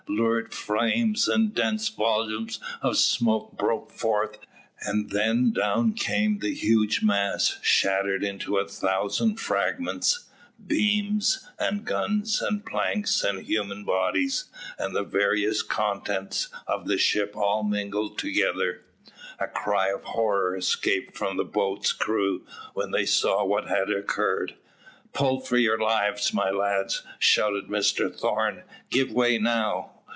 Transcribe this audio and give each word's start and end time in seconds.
Lurid 0.07 0.51
flames 0.53 1.29
and 1.29 1.55
dense 1.55 1.87
volumes 1.87 2.59
of 2.81 2.97
smoke 2.97 3.55
burst 3.57 3.91
forth, 3.97 4.39
and 4.81 5.09
then 5.11 5.53
down 5.53 5.93
came 5.93 6.39
the 6.39 6.53
huge 6.53 7.01
mass 7.01 7.57
shattered 7.61 8.21
into 8.21 8.57
a 8.57 8.67
thousand 8.67 9.37
fragments; 9.39 10.25
beams, 10.67 11.47
and 11.57 11.85
guns, 11.85 12.41
and 12.41 12.65
planks, 12.65 13.23
and 13.23 13.45
human 13.45 13.85
bodies, 13.85 14.45
and 14.77 14.93
the 14.93 15.03
various 15.03 15.61
contents 15.61 16.49
of 16.67 16.87
the 16.87 16.97
ship 16.97 17.37
all 17.37 17.63
mingled 17.63 18.17
together. 18.17 18.81
A 19.39 19.47
cry 19.47 19.91
of 19.93 20.03
horror 20.03 20.57
escaped 20.57 21.15
from 21.17 21.37
the 21.37 21.45
boats' 21.45 21.93
crews 21.93 22.41
when 22.73 22.91
they 22.91 23.05
saw 23.05 23.45
what 23.45 23.69
had 23.69 23.89
occurred. 23.89 24.55
"Pull 25.13 25.39
for 25.39 25.57
your 25.57 25.77
lives, 25.79 26.33
my 26.33 26.49
lads," 26.51 27.01
shouted 27.17 27.67
Mr 27.67 28.13
Thorn. 28.13 28.63
"Give 28.89 29.09
way 29.11 29.37
now." 29.37 29.87